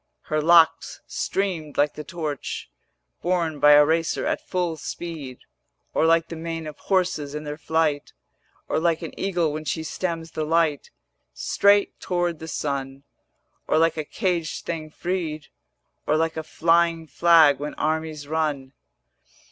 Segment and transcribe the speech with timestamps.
[0.21, 2.71] Her locks streamed like the torch
[3.21, 5.41] 500 Borne by a racer at full speed,
[5.93, 8.11] Or like the mane of horses in their flight,
[8.67, 10.89] Or like an eagle when she stems the light
[11.35, 13.03] Straight toward the sun,
[13.67, 15.49] Or like a caged thing freed,
[16.07, 18.73] Or like a flying flag when armies run.